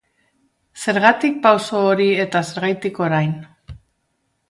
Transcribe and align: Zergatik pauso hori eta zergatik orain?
Zergatik 0.85 1.37
pauso 1.45 1.83
hori 1.91 2.09
eta 2.25 2.43
zergatik 2.51 3.01
orain? 3.09 3.41